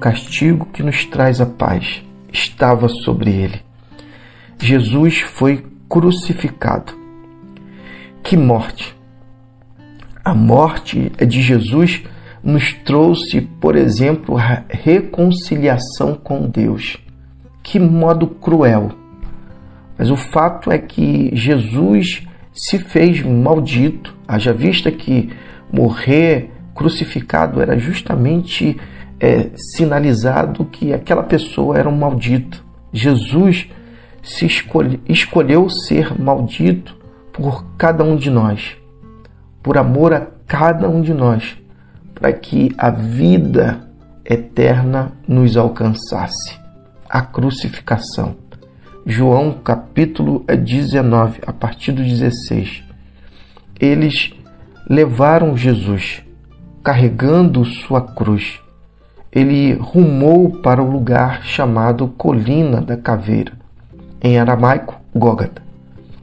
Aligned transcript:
castigo 0.00 0.66
que 0.66 0.82
nos 0.82 1.04
traz 1.04 1.40
a 1.40 1.46
paz 1.46 2.02
estava 2.32 2.88
sobre 2.88 3.30
ele. 3.30 3.60
Jesus 4.58 5.18
foi 5.20 5.64
crucificado. 5.88 6.92
Que 8.22 8.36
morte! 8.36 8.96
A 10.24 10.34
morte 10.34 11.10
de 11.10 11.40
Jesus 11.40 12.02
nos 12.42 12.72
trouxe, 12.72 13.40
por 13.40 13.76
exemplo, 13.76 14.36
a 14.36 14.64
reconciliação 14.68 16.14
com 16.14 16.48
Deus. 16.48 16.96
Que 17.62 17.78
modo 17.78 18.26
cruel! 18.26 18.92
Mas 19.98 20.10
o 20.10 20.16
fato 20.16 20.70
é 20.70 20.78
que 20.78 21.30
Jesus 21.34 22.26
se 22.52 22.78
fez 22.78 23.22
maldito, 23.22 24.14
haja 24.26 24.52
vista 24.52 24.90
que 24.90 25.30
morrer 25.72 26.50
crucificado 26.76 27.60
era 27.60 27.78
justamente 27.78 28.78
é, 29.18 29.50
sinalizado 29.56 30.66
que 30.66 30.92
aquela 30.92 31.22
pessoa 31.22 31.78
era 31.78 31.88
um 31.88 31.96
maldito. 31.96 32.62
Jesus 32.92 33.68
se 34.22 34.44
escolhe, 34.44 35.00
escolheu 35.08 35.68
ser 35.70 36.20
maldito 36.20 36.94
por 37.32 37.64
cada 37.78 38.04
um 38.04 38.14
de 38.14 38.30
nós, 38.30 38.76
por 39.62 39.78
amor 39.78 40.12
a 40.12 40.26
cada 40.46 40.88
um 40.88 41.00
de 41.00 41.14
nós, 41.14 41.56
para 42.14 42.32
que 42.32 42.70
a 42.76 42.90
vida 42.90 43.88
eterna 44.24 45.12
nos 45.26 45.56
alcançasse. 45.56 46.58
A 47.08 47.22
crucificação. 47.22 48.36
João 49.06 49.52
capítulo 49.52 50.44
19, 50.48 51.40
a 51.46 51.52
partir 51.52 51.92
do 51.92 52.02
16. 52.02 52.82
Eles 53.78 54.32
levaram 54.88 55.56
Jesus 55.56 56.25
carregando 56.86 57.64
sua 57.64 58.00
cruz. 58.00 58.60
Ele 59.32 59.72
rumou 59.72 60.52
para 60.60 60.80
o 60.80 60.88
lugar 60.88 61.42
chamado 61.42 62.06
Colina 62.06 62.80
da 62.80 62.96
Caveira, 62.96 63.54
em 64.22 64.38
aramaico 64.38 64.94
Gógata, 65.12 65.60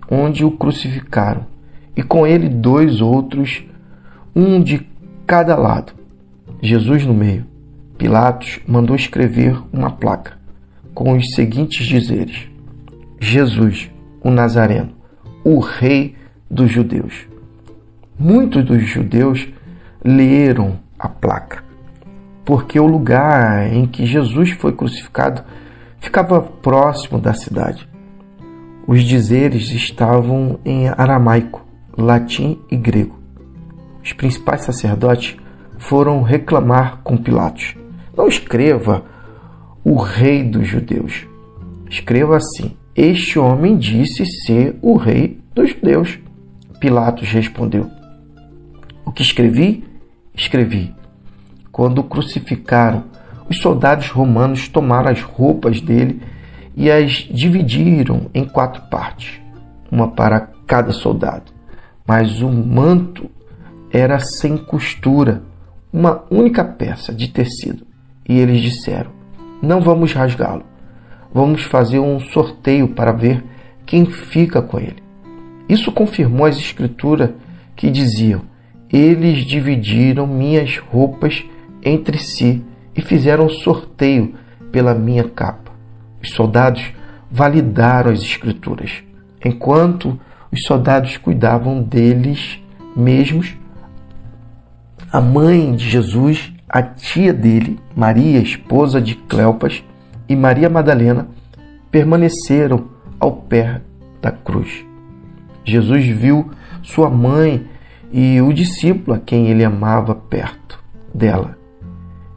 onde 0.09 0.45
o 0.45 0.51
crucificaram, 0.51 1.45
e 1.97 2.01
com 2.01 2.25
ele 2.25 2.47
dois 2.47 3.01
outros, 3.01 3.61
um 4.33 4.63
de 4.63 4.87
cada 5.27 5.57
lado, 5.57 5.91
Jesus 6.61 7.05
no 7.05 7.13
meio. 7.13 7.45
Pilatos 7.97 8.61
mandou 8.65 8.95
escrever 8.95 9.61
uma 9.73 9.91
placa 9.91 10.37
com 10.93 11.11
os 11.11 11.33
seguintes 11.35 11.85
dizeres: 11.85 12.47
Jesus, 13.19 13.91
o 14.23 14.31
Nazareno, 14.31 14.93
o 15.43 15.59
Rei 15.59 16.15
dos 16.49 16.71
Judeus. 16.71 17.27
Muitos 18.17 18.63
dos 18.63 18.81
judeus 18.87 19.45
leram 20.03 20.79
a 20.99 21.07
placa, 21.07 21.63
porque 22.43 22.79
o 22.79 22.85
lugar 22.85 23.71
em 23.71 23.85
que 23.85 24.05
Jesus 24.05 24.51
foi 24.51 24.73
crucificado 24.73 25.43
ficava 25.99 26.41
próximo 26.41 27.19
da 27.19 27.33
cidade. 27.33 27.87
Os 28.85 29.03
dizeres 29.03 29.71
estavam 29.71 30.59
em 30.65 30.89
aramaico, 30.89 31.65
latim 31.97 32.59
e 32.69 32.75
grego. 32.75 33.17
Os 34.03 34.11
principais 34.11 34.61
sacerdotes 34.61 35.37
foram 35.77 36.21
reclamar 36.21 36.99
com 37.03 37.15
Pilatos: 37.15 37.75
Não 38.15 38.27
escreva 38.27 39.05
o 39.83 39.95
rei 39.95 40.43
dos 40.43 40.67
judeus. 40.67 41.25
Escreva 41.89 42.35
assim: 42.35 42.75
Este 42.93 43.39
homem 43.39 43.77
disse 43.77 44.25
ser 44.45 44.77
o 44.81 44.97
rei 44.97 45.39
dos 45.55 45.69
judeus. 45.69 46.19
Pilatos 46.79 47.29
respondeu: 47.29 47.89
O 49.05 49.11
que 49.11 49.21
escrevi, 49.21 49.85
escrevi. 50.33 50.93
Quando 51.71 51.99
o 51.99 52.03
crucificaram, 52.03 53.05
os 53.49 53.59
soldados 53.59 54.09
romanos 54.09 54.67
tomaram 54.67 55.09
as 55.09 55.21
roupas 55.21 55.81
dele 55.81 56.21
e 56.75 56.89
as 56.89 57.27
dividiram 57.31 58.29
em 58.33 58.45
quatro 58.45 58.81
partes, 58.89 59.39
uma 59.91 60.09
para 60.09 60.49
cada 60.65 60.91
soldado. 60.91 61.51
Mas 62.07 62.41
o 62.41 62.49
manto 62.49 63.29
era 63.91 64.19
sem 64.19 64.57
costura, 64.57 65.43
uma 65.91 66.23
única 66.29 66.63
peça 66.63 67.13
de 67.13 67.29
tecido. 67.29 67.85
E 68.27 68.39
eles 68.39 68.61
disseram: 68.61 69.11
Não 69.61 69.81
vamos 69.81 70.13
rasgá-lo. 70.13 70.63
Vamos 71.33 71.63
fazer 71.63 71.99
um 71.99 72.19
sorteio 72.19 72.87
para 72.89 73.11
ver 73.11 73.43
quem 73.85 74.05
fica 74.05 74.61
com 74.61 74.79
ele. 74.79 75.03
Isso 75.67 75.91
confirmou 75.91 76.45
as 76.45 76.57
escrituras 76.57 77.31
que 77.75 77.89
diziam: 77.89 78.41
Eles 78.93 79.43
dividiram 79.43 80.27
minhas 80.27 80.77
roupas 80.77 81.43
entre 81.83 82.19
si 82.19 82.63
e 82.95 83.01
fizeram 83.01 83.49
sorteio 83.49 84.35
pela 84.71 84.93
minha 84.93 85.23
capa. 85.23 85.71
Os 86.21 86.29
soldados 86.29 86.93
validaram 87.31 88.11
as 88.11 88.21
escrituras, 88.21 89.03
enquanto 89.43 90.19
os 90.51 90.63
soldados 90.65 91.17
cuidavam 91.17 91.81
deles 91.81 92.59
mesmos. 92.95 93.57
A 95.11 95.19
mãe 95.19 95.75
de 95.75 95.89
Jesus, 95.89 96.53
a 96.69 96.83
tia 96.83 97.33
dele, 97.33 97.79
Maria, 97.95 98.39
esposa 98.39 99.01
de 99.01 99.15
Cleopas, 99.15 99.83
e 100.29 100.35
Maria 100.35 100.69
Madalena 100.69 101.27
permaneceram 101.89 102.89
ao 103.19 103.31
pé 103.31 103.81
da 104.21 104.31
cruz. 104.31 104.85
Jesus 105.65 106.05
viu 106.05 106.51
sua 106.83 107.09
mãe 107.09 107.65
e 108.13 108.39
o 108.41 108.53
discípulo 108.53 109.17
a 109.17 109.19
quem 109.19 109.47
ele 109.47 109.65
amava 109.65 110.15
perto 110.15 110.81
dela 111.13 111.61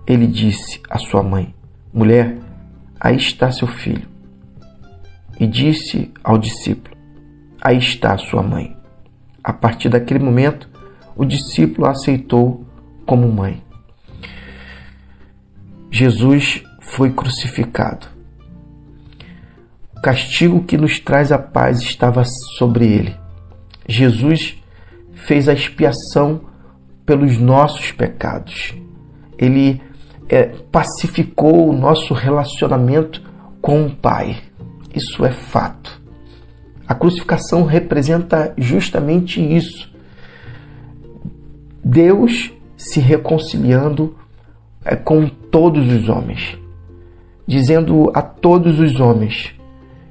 ele 0.07 0.27
disse 0.27 0.81
à 0.89 0.99
sua 0.99 1.23
mãe: 1.23 1.53
Mulher, 1.93 2.39
aí 3.01 3.17
está 3.17 3.51
seu 3.51 3.67
filho. 3.67 4.07
E 5.39 5.47
disse 5.47 6.13
ao 6.23 6.39
discípulo: 6.39 6.97
Aí 7.61 7.79
está 7.79 8.17
sua 8.17 8.43
mãe. 8.43 8.77
A 9.43 9.53
partir 9.53 9.89
daquele 9.89 10.23
momento, 10.23 10.69
o 11.17 11.25
discípulo 11.25 11.87
a 11.87 11.91
aceitou 11.91 12.65
como 13.05 13.31
mãe. 13.31 13.63
Jesus 15.91 16.63
foi 16.81 17.11
crucificado. 17.11 18.07
O 19.97 20.01
castigo 20.01 20.63
que 20.63 20.77
nos 20.77 21.01
traz 21.01 21.33
a 21.33 21.39
paz 21.39 21.81
estava 21.81 22.23
sobre 22.59 22.87
ele. 22.87 23.17
Jesus 23.89 24.61
fez 25.17 25.49
a 25.49 25.53
expiação 25.53 26.43
pelos 27.05 27.39
nossos 27.39 27.91
pecados. 27.91 28.75
Ele 29.39 29.81
é, 30.29 30.45
pacificou 30.71 31.69
o 31.69 31.73
nosso 31.73 32.15
relacionamento 32.15 33.23
com 33.61 33.87
o 33.87 33.91
Pai. 33.91 34.37
Isso 34.95 35.25
é 35.25 35.33
fato. 35.33 36.01
A 36.87 36.95
crucificação 36.95 37.65
representa 37.65 38.55
justamente 38.57 39.41
isso. 39.41 39.93
Deus 41.83 42.53
se 42.77 43.01
reconciliando 43.01 44.17
é, 44.85 44.95
com 44.95 45.29
todos 45.29 45.91
os 45.91 46.09
homens, 46.09 46.59
dizendo 47.47 48.11
a 48.15 48.23
todos 48.23 48.79
os 48.79 49.01
homens 49.01 49.55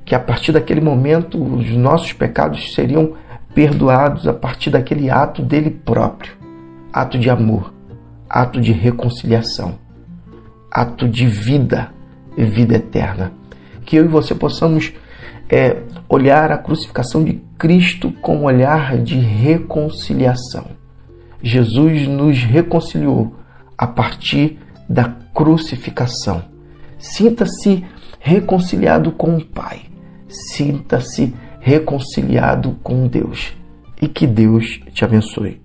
que 0.04 0.14
a 0.14 0.20
partir 0.20 0.52
daquele 0.52 0.82
momento 0.82 1.42
os 1.42 1.72
nossos 1.72 2.14
pecados 2.14 2.74
seriam 2.74 3.14
perdoados 3.56 4.28
a 4.28 4.34
partir 4.34 4.70
daquele 4.70 5.10
ato 5.10 5.42
dele 5.42 5.72
próprio, 5.72 6.34
ato 6.94 7.18
de 7.18 7.30
amor, 7.32 7.74
ato 8.30 8.62
de 8.62 8.72
reconciliação 8.72 9.84
ato 10.76 11.08
de 11.08 11.26
vida 11.26 11.94
vida 12.38 12.76
eterna. 12.76 13.32
Que 13.86 13.96
eu 13.96 14.04
e 14.04 14.10
você 14.10 14.36
possamos 14.36 14.92
é, 15.50 15.78
olhar 16.10 16.52
a 16.52 16.58
crucificação 16.58 17.24
de 17.24 17.42
Cristo 17.58 18.12
com 18.12 18.40
um 18.40 18.44
olhar 18.44 18.98
de 18.98 19.16
reconciliação. 19.16 20.66
Jesus 21.42 22.08
nos 22.10 22.44
reconciliou 22.44 23.36
a 23.78 23.88
partir 23.88 24.60
da 24.90 25.16
crucificação. 25.34 26.44
Sinta-se 27.00 27.86
reconciliado 28.20 29.14
com 29.14 29.38
o 29.38 29.46
Pai. 29.46 29.84
Sinta-se 30.28 31.34
reconciliado 31.66 32.78
com 32.84 33.08
Deus. 33.08 33.52
E 34.00 34.08
que 34.08 34.28
Deus 34.28 34.80
te 34.94 35.04
abençoe. 35.04 35.65